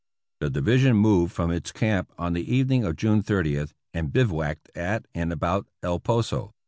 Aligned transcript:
The 0.39 0.49
Division 0.49 0.95
moved 0.95 1.31
from 1.31 1.51
its 1.51 1.71
camp 1.71 2.11
on 2.17 2.33
the 2.33 2.51
evening 2.51 2.83
of 2.85 2.95
June 2.95 3.21
30th, 3.21 3.73
and 3.93 4.11
bivouacked 4.11 4.71
at 4.75 5.05
and 5.13 5.31
about 5.31 5.67
El 5.83 5.99
Poso. 5.99 6.55